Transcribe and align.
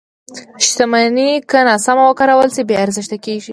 •شتمني 0.67 1.29
که 1.49 1.59
ناسمه 1.67 2.03
وکارول 2.07 2.49
شي، 2.55 2.63
بې 2.67 2.75
ارزښته 2.83 3.17
کېږي. 3.25 3.49